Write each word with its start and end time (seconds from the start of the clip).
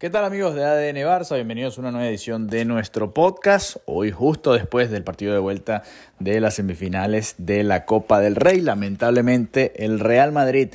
¿Qué 0.00 0.08
tal 0.08 0.24
amigos 0.24 0.54
de 0.54 0.64
ADN 0.64 0.96
Barça? 1.06 1.34
Bienvenidos 1.34 1.76
a 1.76 1.82
una 1.82 1.90
nueva 1.90 2.08
edición 2.08 2.46
de 2.46 2.64
nuestro 2.64 3.12
podcast. 3.12 3.76
Hoy 3.84 4.10
justo 4.10 4.54
después 4.54 4.90
del 4.90 5.04
partido 5.04 5.34
de 5.34 5.40
vuelta 5.40 5.82
de 6.18 6.40
las 6.40 6.54
semifinales 6.54 7.34
de 7.36 7.64
la 7.64 7.84
Copa 7.84 8.18
del 8.18 8.34
Rey. 8.34 8.62
Lamentablemente 8.62 9.84
el 9.84 10.00
Real 10.00 10.32
Madrid 10.32 10.70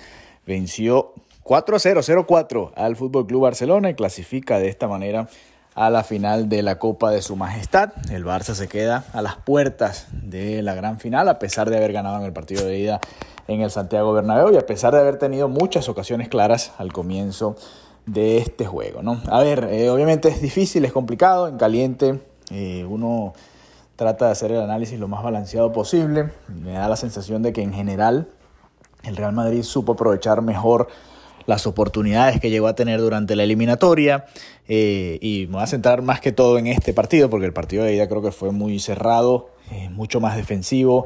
venció 0.46 1.14
4 1.42 1.80
0, 1.80 2.02
0-4 2.04 2.74
al 2.76 2.96
Fútbol 2.96 3.26
Club 3.26 3.42
Barcelona 3.42 3.90
y 3.90 3.96
clasifica 3.96 4.60
de 4.60 4.68
esta 4.68 4.88
manera 4.88 5.28
a 5.74 5.90
la 5.90 6.04
final 6.04 6.48
de 6.48 6.62
la 6.62 6.78
Copa 6.78 7.10
de 7.10 7.24
Su 7.24 7.36
Majestad. 7.36 7.94
El 8.12 8.26
Barça 8.26 8.54
se 8.54 8.68
queda 8.68 9.06
a 9.12 9.24
las 9.24 9.38
puertas 9.38 10.08
de 10.12 10.62
la 10.62 10.76
gran 10.76 11.00
final 11.00 11.30
a 11.30 11.40
pesar 11.40 11.72
de 11.72 11.78
haber 11.78 11.94
ganado 11.94 12.20
en 12.20 12.26
el 12.26 12.32
partido 12.32 12.64
de 12.64 12.78
ida 12.78 13.00
en 13.48 13.62
el 13.62 13.72
Santiago 13.72 14.14
Bernabéu 14.14 14.54
y 14.54 14.58
a 14.58 14.68
pesar 14.68 14.94
de 14.94 15.00
haber 15.00 15.18
tenido 15.18 15.48
muchas 15.48 15.90
ocasiones 15.90 16.30
claras 16.30 16.74
al 16.78 16.94
comienzo 16.94 17.56
de 18.06 18.38
este 18.38 18.66
juego. 18.66 19.02
¿no? 19.02 19.22
A 19.28 19.42
ver, 19.42 19.68
eh, 19.72 19.90
obviamente 19.90 20.30
es 20.30 20.42
difícil, 20.42 20.86
es 20.86 20.92
complicado, 20.92 21.48
en 21.48 21.58
caliente 21.58 22.20
eh, 22.52 22.86
uno 22.88 23.34
trata 23.96 24.26
de 24.26 24.32
hacer 24.32 24.52
el 24.52 24.62
análisis 24.62 25.00
lo 25.00 25.08
más 25.08 25.24
balanceado 25.24 25.72
posible. 25.72 26.32
Me 26.48 26.74
da 26.74 26.88
la 26.88 26.96
sensación 26.96 27.42
de 27.42 27.54
que 27.54 27.62
en 27.62 27.74
general 27.74 28.30
el 29.04 29.16
Real 29.16 29.34
Madrid 29.34 29.64
supo 29.64 29.94
aprovechar 29.94 30.42
mejor 30.42 30.88
las 31.46 31.68
oportunidades 31.68 32.40
que 32.40 32.50
llegó 32.50 32.68
a 32.68 32.76
tener 32.76 33.00
durante 33.00 33.36
la 33.36 33.44
eliminatoria 33.44 34.26
eh, 34.68 35.20
y 35.22 35.46
me 35.48 35.54
voy 35.54 35.64
a 35.64 35.68
centrar 35.68 36.02
más 36.02 36.20
que 36.20 36.32
todo 36.32 36.58
en 36.58 36.66
este 36.66 36.92
partido 36.92 37.30
porque 37.30 37.46
el 37.46 37.54
partido 37.54 37.84
de 37.84 37.94
ida 37.94 38.08
creo 38.10 38.24
que 38.24 38.32
fue 38.32 38.52
muy 38.52 38.80
cerrado, 38.80 39.52
mucho 39.92 40.20
más 40.20 40.36
defensivo, 40.36 41.06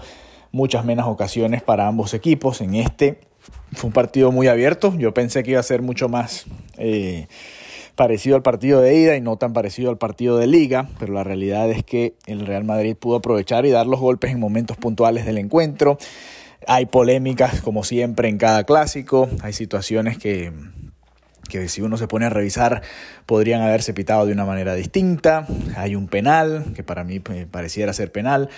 muchas 0.51 0.85
menos 0.85 1.07
ocasiones 1.07 1.61
para 1.61 1.87
ambos 1.87 2.13
equipos. 2.13 2.61
En 2.61 2.75
este 2.75 3.19
fue 3.73 3.87
un 3.87 3.93
partido 3.93 4.31
muy 4.31 4.47
abierto. 4.47 4.93
Yo 4.97 5.13
pensé 5.13 5.43
que 5.43 5.51
iba 5.51 5.59
a 5.59 5.63
ser 5.63 5.81
mucho 5.81 6.09
más 6.09 6.45
eh, 6.77 7.27
parecido 7.95 8.35
al 8.35 8.41
partido 8.41 8.81
de 8.81 8.95
ida 8.95 9.15
y 9.15 9.21
no 9.21 9.37
tan 9.37 9.53
parecido 9.53 9.89
al 9.89 9.97
partido 9.97 10.37
de 10.37 10.47
liga, 10.47 10.89
pero 10.99 11.13
la 11.13 11.23
realidad 11.23 11.69
es 11.69 11.83
que 11.83 12.15
el 12.25 12.45
Real 12.45 12.63
Madrid 12.63 12.95
pudo 12.95 13.17
aprovechar 13.17 13.65
y 13.65 13.71
dar 13.71 13.87
los 13.87 13.99
golpes 13.99 14.31
en 14.31 14.39
momentos 14.39 14.77
puntuales 14.77 15.25
del 15.25 15.37
encuentro. 15.37 15.97
Hay 16.67 16.85
polémicas, 16.85 17.61
como 17.61 17.83
siempre, 17.83 18.29
en 18.29 18.37
cada 18.37 18.63
clásico. 18.63 19.29
Hay 19.41 19.53
situaciones 19.53 20.17
que, 20.17 20.51
que 21.49 21.67
si 21.67 21.81
uno 21.81 21.97
se 21.97 22.07
pone 22.07 22.25
a 22.25 22.29
revisar 22.29 22.81
podrían 23.25 23.61
haberse 23.61 23.93
pitado 23.93 24.25
de 24.25 24.31
una 24.31 24.45
manera 24.45 24.75
distinta. 24.75 25.45
Hay 25.75 25.95
un 25.95 26.07
penal, 26.07 26.67
que 26.75 26.83
para 26.83 27.03
mí 27.03 27.21
eh, 27.31 27.45
pareciera 27.49 27.91
ser 27.91 28.13
penal. 28.13 28.49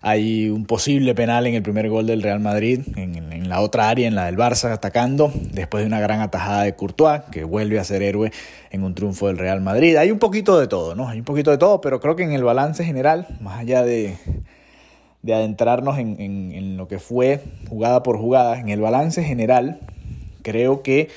Hay 0.00 0.48
un 0.48 0.64
posible 0.64 1.14
penal 1.14 1.46
en 1.46 1.54
el 1.54 1.62
primer 1.62 1.88
gol 1.88 2.06
del 2.06 2.22
Real 2.22 2.38
Madrid, 2.38 2.80
en, 2.96 3.48
la 3.48 3.60
otra 3.60 3.88
área, 3.88 4.06
en 4.06 4.14
la 4.14 4.26
del 4.26 4.36
Barça, 4.36 4.70
atacando, 4.70 5.32
después 5.52 5.82
de 5.82 5.88
una 5.88 5.98
gran 5.98 6.20
atajada 6.20 6.62
de 6.62 6.76
Courtois, 6.76 7.22
que 7.32 7.42
vuelve 7.42 7.80
a 7.80 7.84
ser 7.84 8.02
héroe 8.02 8.30
en 8.70 8.84
un 8.84 8.94
triunfo 8.94 9.26
del 9.26 9.38
Real 9.38 9.60
Madrid. 9.60 9.96
Hay 9.96 10.12
un 10.12 10.18
poquito 10.18 10.60
de 10.60 10.68
todo, 10.68 10.94
¿no? 10.94 11.08
Hay 11.08 11.18
un 11.18 11.24
poquito 11.24 11.50
de 11.50 11.58
todo, 11.58 11.80
pero 11.80 12.00
creo 12.00 12.14
que 12.14 12.22
en 12.22 12.32
el 12.32 12.44
balance 12.44 12.84
general, 12.84 13.26
más 13.40 13.58
allá 13.58 13.82
de, 13.82 14.16
de 15.22 15.34
adentrarnos 15.34 15.98
en, 15.98 16.20
en 16.20 16.76
lo 16.76 16.86
que 16.86 17.00
fue 17.00 17.40
jugada 17.68 18.04
por 18.04 18.18
jugada, 18.18 18.60
en 18.60 18.68
el 18.68 18.80
balance 18.80 19.24
general, 19.24 19.80
creo 20.42 20.82
que 20.82 21.08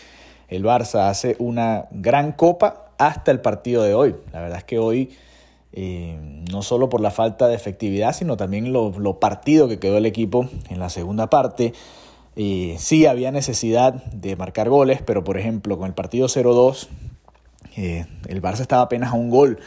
el 0.52 0.66
Barça 0.66 1.10
hace 1.10 1.36
una 1.40 1.86
gran 1.92 2.34
copa 2.34 2.92
hasta 2.98 3.32
el 3.32 3.40
partido 3.40 3.84
de 3.84 3.96
hoy. 3.96 4.16
La 4.34 4.42
verdad 4.42 4.60
es 4.60 4.64
que 4.66 4.78
hoy 4.78 5.10
eh, 5.72 6.18
no 6.52 6.62
solo 6.62 6.90
por 6.90 7.00
la 7.00 7.10
falta 7.10 7.48
de 7.48 7.56
efectividad, 7.56 8.14
sino 8.14 8.36
también 8.36 8.74
lo, 8.74 9.20
partido 9.20 9.70
que 9.70 9.80
quedó 9.80 9.98
el 9.98 10.06
equipo 10.06 10.50
en 10.70 10.80
la 10.80 10.90
segunda 10.90 11.30
parte. 11.30 11.74
Eh, 12.36 12.76
sí 12.78 13.06
había 13.06 13.32
necesidad 13.32 13.94
de 13.94 14.36
marcar 14.36 14.70
goles, 14.70 15.02
pero 15.02 15.24
por 15.24 15.38
ejemplo 15.38 15.78
con 15.78 15.88
el 15.88 15.94
partido 15.94 16.28
0-2, 16.28 16.90
eh, 17.78 18.06
el 18.28 18.42
Barça 18.42 18.60
estaba 18.60 18.84
apenas 18.84 19.14
a 19.14 19.16
un 19.16 19.30
gol 19.30 19.60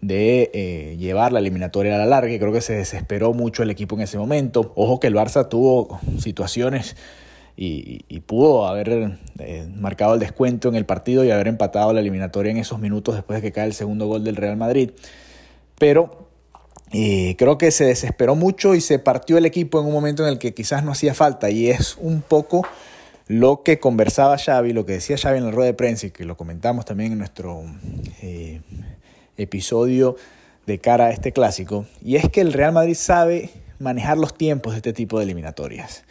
de 0.00 0.96
llevar 0.98 1.32
la 1.32 1.40
eliminatoria 1.40 1.96
a 1.96 1.98
la 1.98 2.06
larga. 2.06 2.38
Creo 2.38 2.52
que 2.52 2.62
se 2.62 2.74
desesperó 2.74 3.34
mucho 3.34 3.64
el 3.64 3.70
equipo 3.70 3.96
en 3.96 4.02
ese 4.02 4.16
momento. 4.16 4.72
Ojo 4.76 5.00
que 5.00 5.08
el 5.08 5.14
Barça 5.14 5.48
tuvo 5.48 5.98
situaciones 6.18 6.96
y, 7.62 8.20
pudo 8.20 8.66
haber 8.66 9.18
marcado 9.76 10.14
el 10.14 10.20
descuento 10.20 10.70
en 10.70 10.76
el 10.76 10.86
partido 10.86 11.24
y 11.24 11.30
haber 11.30 11.46
empatado 11.46 11.92
la 11.92 12.00
eliminatoria 12.00 12.52
en 12.52 12.56
esos 12.56 12.78
minutos 12.78 13.16
después 13.16 13.42
de 13.42 13.48
que 13.48 13.52
cae 13.52 13.66
el 13.66 13.74
segundo 13.74 14.06
gol 14.06 14.24
del 14.24 14.36
Real 14.36 14.56
Madrid. 14.56 14.92
Pero 15.78 16.28
eh, 16.90 17.36
creo 17.36 17.58
que 17.58 17.70
se 17.70 17.84
desesperó 17.84 18.34
mucho 18.34 18.74
y 18.74 18.80
se 18.80 18.98
partió 18.98 19.36
el 19.36 19.44
equipo 19.44 19.78
en 19.78 19.86
un 19.86 19.92
momento 19.92 20.22
en 20.22 20.30
el 20.30 20.38
que 20.38 20.54
quizás 20.54 20.84
no 20.84 20.92
hacía 20.92 21.12
falta. 21.12 21.50
Y 21.50 21.68
es 21.68 21.98
un 22.00 22.22
poco 22.22 22.66
lo 23.26 23.62
que 23.62 23.78
conversaba 23.78 24.38
Xavi, 24.38 24.72
lo 24.72 24.86
que 24.86 24.92
decía 24.92 25.18
Xavi 25.18 25.36
en 25.36 25.44
la 25.44 25.50
rueda 25.50 25.66
de 25.66 25.74
prensa 25.74 26.06
y 26.06 26.12
que 26.12 26.24
lo 26.24 26.38
comentamos 26.38 26.86
también 26.86 27.12
en 27.12 27.18
nuestro 27.18 27.62
eh, 28.22 28.62
episodio 29.36 30.16
de 30.66 30.78
cara 30.78 31.06
a 31.06 31.10
este 31.10 31.32
clásico, 31.32 31.86
y 32.02 32.16
es 32.16 32.28
que 32.28 32.40
el 32.40 32.52
Real 32.52 32.72
Madrid 32.72 32.94
sabe 32.94 33.50
manejar 33.78 34.18
los 34.18 34.34
tiempos 34.34 34.72
de 34.72 34.78
este 34.78 34.92
tipo 34.92 35.18
de 35.18 35.24
eliminatorias. 35.24 36.04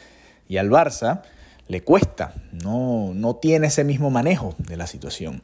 Y 0.47 0.57
al 0.57 0.69
Barça 0.69 1.21
le 1.69 1.81
cuesta, 1.81 2.33
no, 2.51 3.13
no 3.13 3.35
tiene 3.35 3.67
ese 3.67 3.83
mismo 3.83 4.09
manejo 4.09 4.55
de 4.57 4.75
la 4.75 4.87
situación. 4.87 5.43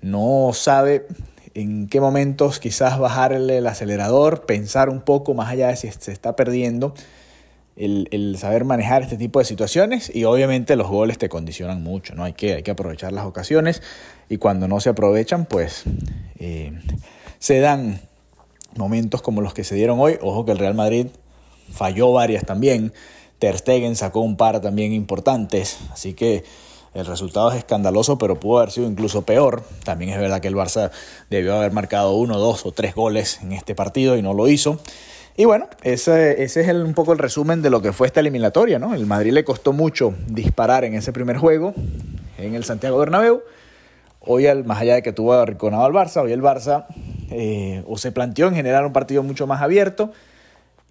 No 0.00 0.50
sabe 0.54 1.06
en 1.54 1.88
qué 1.88 2.00
momentos 2.00 2.58
quizás 2.58 2.98
bajarle 2.98 3.58
el 3.58 3.66
acelerador, 3.66 4.46
pensar 4.46 4.88
un 4.88 5.02
poco 5.02 5.34
más 5.34 5.50
allá 5.50 5.68
de 5.68 5.76
si 5.76 5.90
se 5.92 6.10
está 6.10 6.34
perdiendo, 6.36 6.94
el, 7.76 8.36
saber 8.38 8.64
manejar 8.64 9.02
este 9.02 9.16
tipo 9.16 9.38
de 9.38 9.44
situaciones 9.44 10.10
y 10.12 10.24
obviamente 10.24 10.74
los 10.74 10.88
goles 10.88 11.18
te 11.18 11.28
condicionan 11.28 11.82
mucho, 11.82 12.14
¿no? 12.14 12.24
Hay 12.24 12.32
que, 12.32 12.54
hay 12.54 12.62
que 12.62 12.70
aprovechar 12.70 13.12
las 13.12 13.26
ocasiones 13.26 13.82
y 14.28 14.38
cuando 14.38 14.68
no 14.68 14.80
se 14.80 14.88
aprovechan, 14.88 15.44
pues 15.44 15.84
eh, 16.38 16.72
se 17.38 17.60
dan 17.60 18.00
momentos 18.74 19.20
como 19.20 19.42
los 19.42 19.52
que 19.52 19.64
se 19.64 19.74
dieron 19.74 20.00
hoy. 20.00 20.18
Ojo 20.22 20.44
que 20.44 20.52
el 20.52 20.58
Real 20.58 20.74
Madrid 20.74 21.08
falló 21.70 22.12
varias 22.12 22.44
también. 22.44 22.92
Ter 23.38 23.58
Stegen 23.58 23.96
sacó 23.96 24.20
un 24.20 24.36
par 24.36 24.60
también 24.60 24.92
importantes, 24.92 25.78
así 25.92 26.14
que 26.14 26.44
el 26.94 27.06
resultado 27.06 27.50
es 27.50 27.58
escandaloso, 27.58 28.18
pero 28.18 28.40
pudo 28.40 28.58
haber 28.58 28.72
sido 28.72 28.88
incluso 28.88 29.22
peor. 29.22 29.62
También 29.84 30.10
es 30.10 30.18
verdad 30.18 30.40
que 30.40 30.48
el 30.48 30.56
Barça 30.56 30.90
debió 31.30 31.56
haber 31.56 31.72
marcado 31.72 32.14
uno, 32.14 32.38
dos 32.38 32.66
o 32.66 32.72
tres 32.72 32.94
goles 32.94 33.40
en 33.42 33.52
este 33.52 33.74
partido 33.74 34.16
y 34.16 34.22
no 34.22 34.34
lo 34.34 34.48
hizo. 34.48 34.80
Y 35.36 35.44
bueno, 35.44 35.68
ese, 35.84 36.42
es 36.42 36.56
un 36.56 36.94
poco 36.94 37.12
el 37.12 37.18
resumen 37.18 37.62
de 37.62 37.70
lo 37.70 37.80
que 37.80 37.92
fue 37.92 38.08
esta 38.08 38.18
eliminatoria. 38.18 38.80
¿no? 38.80 38.94
El 38.94 39.06
Madrid 39.06 39.32
le 39.32 39.44
costó 39.44 39.72
mucho 39.72 40.14
disparar 40.26 40.84
en 40.84 40.94
ese 40.94 41.12
primer 41.12 41.36
juego 41.36 41.74
en 42.38 42.54
el 42.56 42.64
Santiago 42.64 42.98
Bernabéu. 42.98 43.42
Hoy, 44.20 44.46
más 44.64 44.80
allá 44.80 44.96
de 44.96 45.02
que 45.02 45.12
tuvo 45.12 45.34
arrinconado 45.34 45.84
al 45.84 45.92
Barça, 45.92 46.22
hoy 46.22 46.32
el 46.32 46.42
Barça 46.42 46.86
eh, 47.30 47.84
o 47.86 47.96
se 47.98 48.10
planteó 48.10 48.48
en 48.48 48.54
generar 48.54 48.84
un 48.84 48.92
partido 48.92 49.22
mucho 49.22 49.46
más 49.46 49.62
abierto 49.62 50.10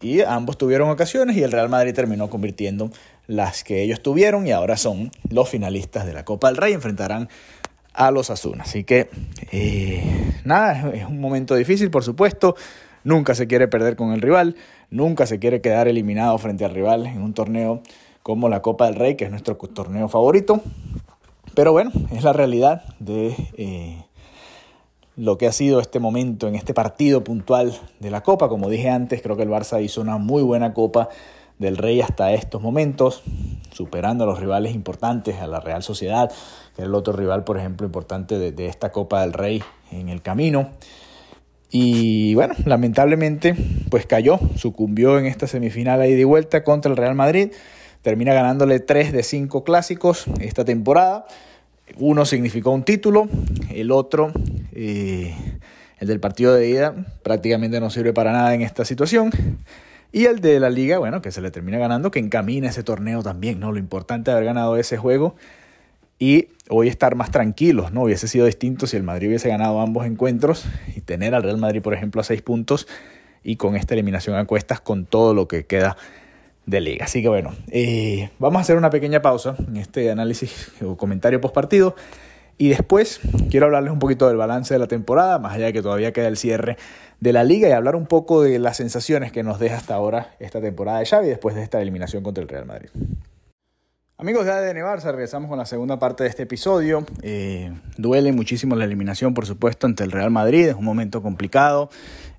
y 0.02 0.22
ambos 0.22 0.58
tuvieron 0.58 0.90
ocasiones 0.90 1.38
y 1.38 1.44
el 1.44 1.52
Real 1.52 1.70
Madrid 1.70 1.94
terminó 1.94 2.30
convirtiendo 2.30 2.92
las 3.28 3.64
que 3.64 3.82
ellos 3.82 4.02
tuvieron 4.02 4.48
y 4.48 4.52
ahora 4.52 4.78
son 4.78 5.12
los 5.30 5.50
finalistas 5.50 6.06
de 6.06 6.14
la 6.14 6.24
Copa 6.24 6.48
del 6.48 6.58
Rey, 6.58 6.74
enfrentarán 6.74 7.30
a 7.94 8.12
los 8.12 8.30
Asuna. 8.30 8.64
Así 8.64 8.84
que 8.84 9.10
eh, 9.52 10.04
nada, 10.46 10.92
es 10.92 11.06
un 11.06 11.20
momento 11.20 11.56
difícil, 11.56 11.90
por 11.90 12.04
supuesto. 12.04 12.56
Nunca 13.04 13.36
se 13.36 13.48
quiere 13.48 13.68
perder 13.68 13.96
con 13.96 14.12
el 14.12 14.22
rival, 14.22 14.56
nunca 14.92 15.26
se 15.26 15.40
quiere 15.40 15.62
quedar 15.62 15.88
eliminado 15.88 16.38
frente 16.38 16.66
al 16.66 16.74
rival 16.74 17.06
en 17.06 17.22
un 17.22 17.34
torneo 17.34 17.82
como 18.22 18.50
la 18.50 18.62
Copa 18.62 18.86
del 18.86 18.96
Rey, 18.96 19.16
que 19.16 19.26
es 19.26 19.32
nuestro 19.32 19.56
torneo 19.56 20.10
favorito. 20.10 20.62
Pero 21.56 21.72
bueno, 21.72 21.92
es 22.12 22.24
la 22.24 22.34
realidad 22.34 22.84
de 23.00 23.36
eh, 23.58 24.04
lo 25.18 25.38
que 25.38 25.48
ha 25.48 25.52
sido 25.52 25.80
este 25.80 26.00
momento 26.00 26.48
en 26.48 26.56
este 26.56 26.74
partido 26.74 27.24
puntual 27.24 27.74
de 28.00 28.12
la 28.12 28.22
Copa. 28.22 28.48
Como 28.48 28.70
dije 28.70 28.90
antes, 28.90 29.22
creo 29.22 29.36
que 29.36 29.44
el 29.44 29.50
Barça 29.50 29.84
hizo 29.84 30.00
una 30.00 30.18
muy 30.18 30.44
buena 30.44 30.74
Copa 30.74 31.10
del 31.58 31.76
Rey 31.76 32.02
hasta 32.02 32.34
estos 32.34 32.62
momentos, 32.62 33.24
superando 33.72 34.24
a 34.24 34.28
los 34.28 34.40
rivales 34.40 34.76
importantes, 34.76 35.38
a 35.38 35.48
la 35.48 35.60
Real 35.60 35.82
Sociedad, 35.82 36.32
que 36.76 36.84
es 36.84 36.88
el 36.88 36.94
otro 36.94 37.14
rival, 37.14 37.44
por 37.44 37.58
ejemplo, 37.58 37.86
importante 37.88 38.38
de, 38.38 38.68
esta 38.68 38.92
Copa 38.92 39.22
del 39.22 39.34
Rey 39.34 39.64
en 39.92 40.10
el 40.10 40.22
camino. 40.22 40.70
Y 41.72 42.36
bueno, 42.36 42.54
lamentablemente, 42.66 43.56
pues 43.90 44.06
cayó, 44.06 44.40
sucumbió 44.56 45.18
en 45.18 45.26
esta 45.26 45.48
semifinal 45.48 46.00
ahí 46.00 46.14
de 46.14 46.26
vuelta 46.26 46.64
contra 46.64 46.92
el 46.92 46.98
Real 46.98 47.16
Madrid. 47.16 47.52
Termina 48.04 48.34
ganándole 48.34 48.80
3 48.80 49.12
de 49.12 49.24
5 49.24 49.64
clásicos 49.64 50.26
esta 50.40 50.64
temporada. 50.64 51.26
Uno 51.96 52.26
significó 52.26 52.72
un 52.72 52.84
título, 52.84 53.28
el 53.70 53.92
otro, 53.92 54.32
eh, 54.74 55.36
el 56.00 56.08
del 56.08 56.20
partido 56.20 56.54
de 56.54 56.70
ida, 56.70 56.94
prácticamente 57.24 57.80
no 57.80 57.90
sirve 57.90 58.14
para 58.14 58.32
nada 58.32 58.54
en 58.54 58.62
esta 58.62 58.86
situación. 58.86 59.32
Y 60.12 60.26
el 60.26 60.40
de 60.40 60.60
la 60.60 60.70
liga, 60.70 61.00
bueno, 61.00 61.22
que 61.22 61.32
se 61.32 61.42
le 61.42 61.52
termina 61.52 61.78
ganando, 61.78 62.12
que 62.12 62.20
encamina 62.20 62.70
ese 62.70 62.84
torneo 62.84 63.24
también, 63.24 63.60
¿no? 63.60 63.72
Lo 63.72 63.80
importante 63.80 64.32
de 64.32 64.38
haber 64.38 64.46
ganado 64.46 64.78
ese 64.78 64.98
juego 64.98 65.36
y 66.20 66.50
hoy 66.70 66.88
estar 66.88 67.16
más 67.16 67.32
tranquilos, 67.32 67.92
¿no? 67.92 68.04
Hubiese 68.04 68.28
sido 68.28 68.46
distinto 68.46 68.88
si 68.88 68.98
el 68.98 69.04
Madrid 69.04 69.28
hubiese 69.28 69.50
ganado 69.50 69.82
ambos 69.82 70.06
encuentros 70.06 70.66
y 70.96 71.02
tener 71.02 71.36
al 71.36 71.44
Real 71.44 71.58
Madrid, 71.58 71.82
por 71.82 71.94
ejemplo, 71.94 72.22
a 72.22 72.24
seis 72.24 72.42
puntos 72.42 72.88
y 73.44 73.56
con 73.56 73.76
esta 73.76 73.94
eliminación 73.94 74.36
a 74.36 74.46
cuestas 74.46 74.82
con 74.82 75.06
todo 75.06 75.34
lo 75.34 75.48
que 75.48 75.66
queda 75.66 75.98
de 76.68 76.82
liga. 76.82 77.06
Así 77.06 77.24
que 77.24 77.30
bueno, 77.30 77.56
eh, 77.72 78.30
vamos 78.38 78.60
a 78.60 78.62
hacer 78.62 78.78
una 78.78 78.92
pequeña 78.92 79.24
pausa 79.24 79.56
en 79.68 79.78
este 79.78 80.12
análisis 80.12 80.72
o 80.84 80.96
comentario 80.96 81.42
post 81.42 81.56
partido 81.56 81.96
Y 82.60 82.70
después 82.70 83.22
quiero 83.50 83.66
hablarles 83.66 83.94
un 83.94 84.00
poquito 84.00 84.28
del 84.28 84.38
balance 84.38 84.74
de 84.74 84.80
la 84.80 84.88
temporada, 84.88 85.40
más 85.40 85.54
allá 85.54 85.68
de 85.68 85.74
que 85.74 85.82
todavía 85.82 86.12
queda 86.12 86.28
el 86.28 86.38
cierre 86.38 86.78
de 87.20 87.34
la 87.34 87.44
liga 87.44 87.70
y 87.70 87.72
hablar 87.72 87.96
un 87.96 88.06
poco 88.06 88.44
de 88.44 88.60
las 88.60 88.78
sensaciones 88.78 89.32
que 89.32 89.44
nos 89.44 89.60
deja 89.60 89.78
hasta 89.78 89.96
ahora 89.96 90.36
esta 90.40 90.62
temporada 90.62 91.00
de 91.00 91.06
Xavi 91.06 91.28
después 91.28 91.56
de 91.56 91.64
esta 91.64 91.82
eliminación 91.82 92.22
contra 92.22 92.44
el 92.44 92.50
Real 92.50 92.66
Madrid. 92.66 92.90
Amigos 94.20 94.46
de 94.46 94.52
ADN 94.52 94.78
Barça, 94.78 95.12
regresamos 95.12 95.48
con 95.48 95.60
la 95.60 95.68
segunda 95.68 96.00
parte 96.00 96.24
de 96.24 96.30
este 96.30 96.42
episodio. 96.42 97.06
Eh, 97.22 97.72
duele 97.98 98.32
muchísimo 98.32 98.76
la 98.76 98.84
eliminación, 98.84 99.36
por 99.36 99.46
supuesto, 99.46 99.86
ante 99.86 100.04
el 100.04 100.12
Real 100.12 100.32
Madrid. 100.32 100.70
Es 100.70 100.74
un 100.74 100.86
momento 100.86 101.22
complicado. 101.22 101.92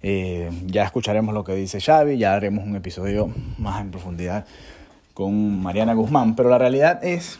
Eh, 0.03 0.51
ya 0.67 0.83
escucharemos 0.83 1.33
lo 1.33 1.45
que 1.45 1.55
dice 1.55 1.81
Xavi, 1.81 2.19
ya 2.19 2.35
haremos 2.35 2.67
un 2.67 2.75
episodio 2.75 3.33
más 3.59 3.81
en 3.81 3.93
profundidad 3.93 4.45
con 5.15 5.63
Mariana 5.63 5.95
Guzmán. 5.95 6.35
Pero 6.35 6.49
la 6.51 6.59
realidad 6.59 6.99
es, 7.05 7.39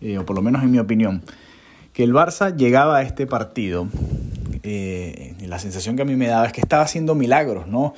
eh, 0.00 0.18
o 0.18 0.26
por 0.26 0.34
lo 0.34 0.42
menos 0.42 0.64
en 0.64 0.72
mi 0.72 0.80
opinión, 0.80 1.22
que 1.92 2.02
el 2.02 2.12
Barça 2.12 2.56
llegaba 2.56 2.96
a 2.96 3.02
este 3.02 3.28
partido. 3.28 3.86
la 4.64 5.58
sensación 5.60 5.94
que 5.94 6.02
a 6.02 6.06
mí 6.06 6.16
me 6.16 6.26
daba 6.26 6.46
es 6.46 6.52
que 6.52 6.60
estaba 6.60 6.82
haciendo 6.82 7.14
milagros, 7.14 7.68
¿no? 7.68 7.94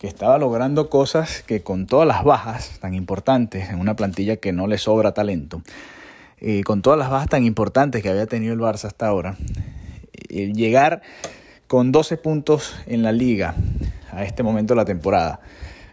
Que 0.00 0.06
estaba 0.06 0.38
logrando 0.38 0.88
cosas 0.88 1.42
que 1.42 1.62
con 1.62 1.86
todas 1.86 2.08
las 2.08 2.24
bajas 2.24 2.78
tan 2.80 2.94
importantes 2.94 3.68
en 3.68 3.78
una 3.78 3.96
plantilla 3.96 4.36
que 4.36 4.50
no 4.50 4.66
le 4.66 4.78
sobra 4.78 5.12
talento, 5.12 5.60
y 6.40 6.62
con 6.62 6.80
todas 6.80 6.98
las 6.98 7.10
bajas 7.10 7.28
tan 7.28 7.44
importantes 7.44 8.02
que 8.02 8.08
había 8.08 8.24
tenido 8.24 8.54
el 8.54 8.60
Barça 8.60 8.86
hasta 8.86 9.06
ahora, 9.06 9.36
el 10.30 10.54
llegar 10.54 11.02
con 11.66 11.92
12 11.92 12.16
puntos 12.16 12.74
en 12.86 13.02
la 13.02 13.12
liga 13.12 13.54
a 14.10 14.24
este 14.24 14.42
momento 14.42 14.72
de 14.72 14.78
la 14.78 14.86
temporada, 14.86 15.40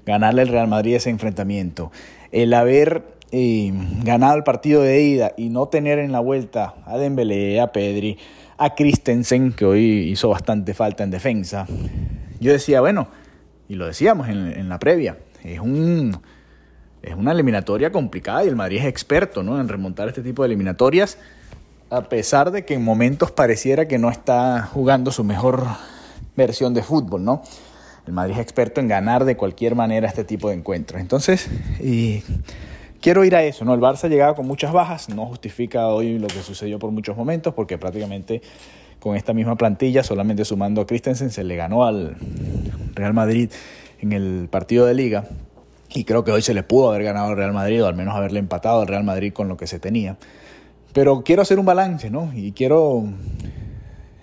ganarle 0.05 0.43
al 0.43 0.47
Real 0.47 0.69
Madrid 0.69 0.95
ese 0.95 1.09
enfrentamiento, 1.09 1.91
el 2.31 2.53
haber 2.53 3.03
eh, 3.33 3.73
ganado 4.03 4.37
el 4.37 4.45
partido 4.45 4.83
de 4.83 5.01
ida 5.01 5.33
y 5.35 5.49
no 5.49 5.65
tener 5.65 5.99
en 5.99 6.13
la 6.13 6.21
vuelta 6.21 6.75
a 6.85 6.97
Dembélé, 6.97 7.59
a 7.59 7.73
Pedri, 7.73 8.17
a 8.57 8.73
Christensen, 8.73 9.51
que 9.51 9.65
hoy 9.65 9.81
hizo 10.09 10.29
bastante 10.29 10.73
falta 10.73 11.03
en 11.03 11.11
defensa, 11.11 11.67
yo 12.39 12.53
decía, 12.53 12.79
bueno, 12.79 13.09
y 13.69 13.75
lo 13.75 13.85
decíamos 13.85 14.29
en, 14.29 14.69
la 14.69 14.79
previa, 14.79 15.17
es, 15.43 15.59
un, 15.59 16.19
es 17.01 17.15
una 17.15 17.31
eliminatoria 17.31 17.91
complicada 17.91 18.45
y 18.45 18.47
el 18.47 18.55
Madrid 18.55 18.79
es 18.79 18.85
experto 18.85 19.43
¿no? 19.43 19.59
en 19.59 19.67
remontar 19.67 20.07
este 20.07 20.21
tipo 20.21 20.43
de 20.43 20.47
eliminatorias, 20.47 21.17
a 21.89 22.03
pesar 22.03 22.51
de 22.51 22.65
que 22.65 22.75
en 22.75 22.83
momentos 22.83 23.31
pareciera 23.31 23.87
que 23.87 23.97
no 23.97 24.09
está 24.09 24.63
jugando 24.63 25.11
su 25.11 25.23
mejor 25.23 25.63
versión 26.35 26.73
de 26.73 26.83
fútbol, 26.83 27.23
¿no? 27.23 27.41
El 28.05 28.13
Madrid 28.13 28.35
es 28.35 28.39
experto 28.39 28.79
en 28.79 28.87
ganar 28.87 29.25
de 29.25 29.35
cualquier 29.35 29.75
manera 29.75 30.07
este 30.07 30.23
tipo 30.23 30.47
de 30.49 30.55
encuentros. 30.55 31.01
Entonces, 31.01 31.49
y 31.81 32.23
quiero 33.01 33.25
ir 33.25 33.35
a 33.35 33.43
eso, 33.43 33.65
¿no? 33.65 33.73
El 33.73 33.81
Barça 33.81 34.07
llegaba 34.07 34.35
con 34.35 34.47
muchas 34.47 34.71
bajas, 34.71 35.09
no 35.09 35.25
justifica 35.25 35.87
hoy 35.87 36.17
lo 36.19 36.27
que 36.27 36.41
sucedió 36.41 36.79
por 36.79 36.91
muchos 36.91 37.17
momentos, 37.17 37.53
porque 37.53 37.77
prácticamente 37.77 38.41
con 38.99 39.15
esta 39.15 39.33
misma 39.33 39.55
plantilla, 39.55 40.03
solamente 40.03 40.45
sumando 40.45 40.81
a 40.81 40.87
Christensen, 40.87 41.31
se 41.31 41.43
le 41.43 41.55
ganó 41.55 41.85
al 41.85 42.15
Real 42.97 43.13
Madrid 43.13 43.51
en 44.01 44.11
el 44.11 44.47
partido 44.49 44.85
de 44.85 44.93
liga. 44.93 45.25
Y 45.89 46.03
creo 46.03 46.23
que 46.23 46.31
hoy 46.31 46.41
se 46.41 46.53
le 46.53 46.63
pudo 46.63 46.89
haber 46.89 47.03
ganado 47.03 47.29
al 47.29 47.37
Real 47.37 47.53
Madrid, 47.53 47.83
o 47.83 47.87
al 47.87 47.95
menos 47.95 48.15
haberle 48.15 48.39
empatado 48.39 48.81
al 48.81 48.87
Real 48.87 49.03
Madrid 49.03 49.31
con 49.31 49.47
lo 49.47 49.55
que 49.55 49.67
se 49.67 49.79
tenía. 49.79 50.17
Pero 50.93 51.23
quiero 51.23 51.41
hacer 51.41 51.59
un 51.59 51.65
balance, 51.65 52.09
¿no? 52.09 52.31
Y 52.35 52.51
quiero 52.51 53.05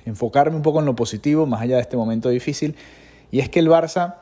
enfocarme 0.05 0.57
un 0.57 0.63
poco 0.63 0.81
en 0.81 0.87
lo 0.87 0.95
positivo, 0.95 1.47
más 1.47 1.63
allá 1.63 1.77
de 1.77 1.83
este 1.83 1.97
momento 1.97 2.29
difícil. 2.29 2.77
Y 3.31 3.41
es 3.41 3.49
que 3.49 3.61
el 3.61 3.69
Barça, 3.69 4.17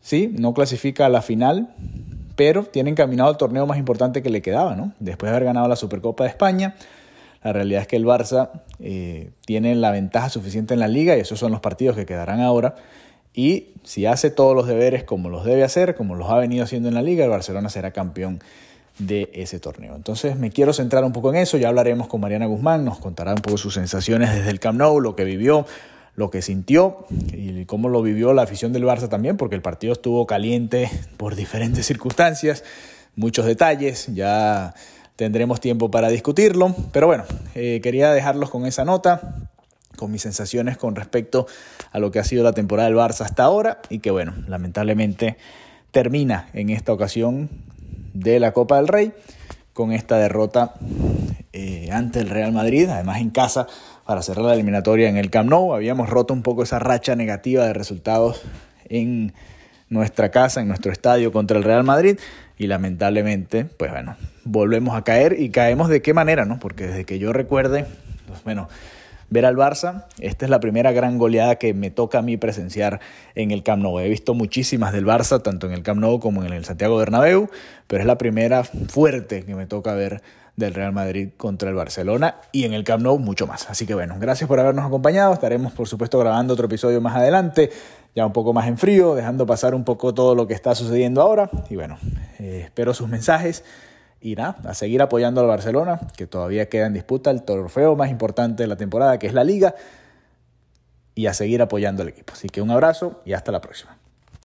sí, 0.00 0.34
no 0.36 0.52
clasifica 0.52 1.06
a 1.06 1.08
la 1.08 1.22
final, 1.22 1.74
pero 2.36 2.64
tiene 2.64 2.90
encaminado 2.90 3.30
el 3.30 3.36
torneo 3.36 3.66
más 3.66 3.78
importante 3.78 4.22
que 4.22 4.30
le 4.30 4.42
quedaba, 4.42 4.74
¿no? 4.74 4.92
Después 4.98 5.30
de 5.30 5.36
haber 5.36 5.44
ganado 5.46 5.68
la 5.68 5.76
Supercopa 5.76 6.24
de 6.24 6.30
España, 6.30 6.74
la 7.42 7.52
realidad 7.52 7.82
es 7.82 7.86
que 7.86 7.96
el 7.96 8.06
Barça 8.06 8.50
eh, 8.80 9.30
tiene 9.44 9.74
la 9.74 9.90
ventaja 9.90 10.30
suficiente 10.30 10.74
en 10.74 10.80
la 10.80 10.88
liga 10.88 11.16
y 11.16 11.20
esos 11.20 11.38
son 11.38 11.52
los 11.52 11.60
partidos 11.60 11.94
que 11.94 12.06
quedarán 12.06 12.40
ahora. 12.40 12.74
Y 13.34 13.74
si 13.82 14.06
hace 14.06 14.30
todos 14.30 14.54
los 14.54 14.66
deberes 14.66 15.04
como 15.04 15.28
los 15.28 15.44
debe 15.44 15.64
hacer, 15.64 15.94
como 15.94 16.14
los 16.14 16.30
ha 16.30 16.36
venido 16.36 16.64
haciendo 16.64 16.88
en 16.88 16.94
la 16.94 17.02
liga, 17.02 17.24
el 17.24 17.30
Barcelona 17.30 17.68
será 17.68 17.90
campeón 17.90 18.40
de 18.98 19.28
ese 19.34 19.58
torneo. 19.58 19.96
Entonces 19.96 20.38
me 20.38 20.50
quiero 20.50 20.72
centrar 20.72 21.04
un 21.04 21.12
poco 21.12 21.30
en 21.30 21.36
eso, 21.36 21.56
ya 21.58 21.68
hablaremos 21.68 22.06
con 22.06 22.20
Mariana 22.20 22.46
Guzmán, 22.46 22.84
nos 22.84 22.98
contará 22.98 23.34
un 23.34 23.40
poco 23.40 23.58
sus 23.58 23.74
sensaciones 23.74 24.32
desde 24.32 24.50
el 24.50 24.60
Camp 24.60 24.78
Nou, 24.78 25.00
lo 25.00 25.16
que 25.16 25.24
vivió, 25.24 25.66
lo 26.14 26.30
que 26.30 26.42
sintió 26.42 27.06
y 27.32 27.64
cómo 27.64 27.88
lo 27.88 28.02
vivió 28.02 28.32
la 28.32 28.42
afición 28.42 28.72
del 28.72 28.84
Barça 28.84 29.08
también, 29.08 29.36
porque 29.36 29.56
el 29.56 29.62
partido 29.62 29.92
estuvo 29.92 30.26
caliente 30.26 30.88
por 31.16 31.34
diferentes 31.34 31.86
circunstancias, 31.86 32.62
muchos 33.16 33.46
detalles, 33.46 34.06
ya 34.14 34.74
tendremos 35.16 35.60
tiempo 35.60 35.90
para 35.90 36.08
discutirlo. 36.08 36.74
Pero 36.92 37.08
bueno, 37.08 37.24
eh, 37.54 37.80
quería 37.82 38.12
dejarlos 38.12 38.50
con 38.50 38.64
esa 38.66 38.84
nota, 38.84 39.48
mis 40.10 40.22
sensaciones 40.22 40.76
con 40.76 40.96
respecto 40.96 41.46
a 41.92 41.98
lo 41.98 42.10
que 42.10 42.18
ha 42.18 42.24
sido 42.24 42.44
la 42.44 42.52
temporada 42.52 42.88
del 42.88 42.98
Barça 42.98 43.22
hasta 43.22 43.44
ahora 43.44 43.80
y 43.88 43.98
que 43.98 44.10
bueno, 44.10 44.34
lamentablemente 44.46 45.36
termina 45.90 46.48
en 46.52 46.70
esta 46.70 46.92
ocasión 46.92 47.48
de 48.12 48.40
la 48.40 48.52
Copa 48.52 48.76
del 48.76 48.88
Rey 48.88 49.12
con 49.72 49.92
esta 49.92 50.18
derrota 50.18 50.74
eh, 51.52 51.90
ante 51.92 52.20
el 52.20 52.30
Real 52.30 52.52
Madrid, 52.52 52.88
además 52.88 53.20
en 53.20 53.30
casa 53.30 53.66
para 54.06 54.22
cerrar 54.22 54.44
la 54.46 54.54
eliminatoria 54.54 55.08
en 55.08 55.16
el 55.16 55.30
Camp 55.30 55.50
Nou. 55.50 55.74
Habíamos 55.74 56.08
roto 56.08 56.32
un 56.32 56.42
poco 56.42 56.62
esa 56.62 56.78
racha 56.78 57.16
negativa 57.16 57.64
de 57.64 57.72
resultados 57.72 58.42
en 58.88 59.32
nuestra 59.88 60.30
casa, 60.30 60.60
en 60.60 60.68
nuestro 60.68 60.92
estadio 60.92 61.32
contra 61.32 61.58
el 61.58 61.64
Real 61.64 61.84
Madrid 61.84 62.18
y 62.56 62.66
lamentablemente, 62.66 63.64
pues 63.64 63.90
bueno, 63.90 64.16
volvemos 64.44 64.96
a 64.96 65.02
caer 65.02 65.40
y 65.40 65.50
caemos 65.50 65.88
de 65.88 66.02
qué 66.02 66.14
manera, 66.14 66.44
¿no? 66.44 66.58
Porque 66.58 66.86
desde 66.86 67.04
que 67.04 67.18
yo 67.18 67.32
recuerde, 67.32 67.86
pues 68.26 68.42
bueno, 68.44 68.68
ver 69.34 69.44
al 69.46 69.56
Barça, 69.56 70.06
esta 70.20 70.46
es 70.46 70.50
la 70.50 70.60
primera 70.60 70.92
gran 70.92 71.18
goleada 71.18 71.56
que 71.56 71.74
me 71.74 71.90
toca 71.90 72.20
a 72.20 72.22
mí 72.22 72.36
presenciar 72.36 73.00
en 73.34 73.50
el 73.50 73.64
Camp 73.64 73.82
Nou. 73.82 73.98
He 73.98 74.08
visto 74.08 74.32
muchísimas 74.32 74.92
del 74.92 75.04
Barça, 75.04 75.42
tanto 75.42 75.66
en 75.66 75.72
el 75.72 75.82
Camp 75.82 76.00
Nou 76.00 76.20
como 76.20 76.44
en 76.44 76.52
el 76.52 76.64
Santiago 76.64 76.96
Bernabéu, 76.96 77.50
pero 77.88 78.00
es 78.00 78.06
la 78.06 78.16
primera 78.16 78.62
fuerte 78.62 79.44
que 79.44 79.56
me 79.56 79.66
toca 79.66 79.92
ver 79.94 80.22
del 80.54 80.72
Real 80.72 80.92
Madrid 80.92 81.30
contra 81.36 81.68
el 81.68 81.74
Barcelona 81.74 82.36
y 82.52 82.62
en 82.62 82.74
el 82.74 82.84
Camp 82.84 83.02
Nou 83.02 83.18
mucho 83.18 83.48
más. 83.48 83.68
Así 83.68 83.86
que 83.86 83.94
bueno, 83.94 84.14
gracias 84.20 84.46
por 84.46 84.60
habernos 84.60 84.86
acompañado. 84.86 85.34
Estaremos 85.34 85.72
por 85.72 85.88
supuesto 85.88 86.16
grabando 86.20 86.54
otro 86.54 86.66
episodio 86.66 87.00
más 87.00 87.16
adelante 87.16 87.70
ya 88.14 88.24
un 88.24 88.32
poco 88.32 88.52
más 88.52 88.68
en 88.68 88.78
frío, 88.78 89.16
dejando 89.16 89.44
pasar 89.44 89.74
un 89.74 89.82
poco 89.82 90.14
todo 90.14 90.36
lo 90.36 90.46
que 90.46 90.54
está 90.54 90.76
sucediendo 90.76 91.20
ahora. 91.20 91.50
Y 91.68 91.74
bueno, 91.74 91.98
eh, 92.38 92.62
espero 92.64 92.94
sus 92.94 93.08
mensajes 93.08 93.64
y 94.24 94.36
nada, 94.36 94.56
a 94.64 94.72
seguir 94.72 95.02
apoyando 95.02 95.42
al 95.42 95.46
Barcelona, 95.46 96.00
que 96.16 96.26
todavía 96.26 96.70
queda 96.70 96.86
en 96.86 96.94
disputa 96.94 97.30
el 97.30 97.42
trofeo 97.42 97.94
más 97.94 98.10
importante 98.10 98.62
de 98.62 98.66
la 98.66 98.76
temporada, 98.76 99.18
que 99.18 99.26
es 99.26 99.34
la 99.34 99.44
liga, 99.44 99.74
y 101.14 101.26
a 101.26 101.34
seguir 101.34 101.60
apoyando 101.60 102.02
al 102.02 102.08
equipo. 102.08 102.32
Así 102.32 102.48
que 102.48 102.62
un 102.62 102.70
abrazo 102.70 103.20
y 103.26 103.34
hasta 103.34 103.52
la 103.52 103.60
próxima. 103.60 103.98